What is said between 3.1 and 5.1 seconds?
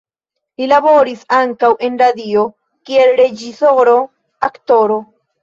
reĝisoro, aktoro.